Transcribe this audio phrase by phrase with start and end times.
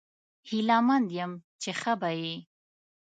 [0.49, 1.31] هیله مند یم
[1.61, 2.35] چې ښه به یې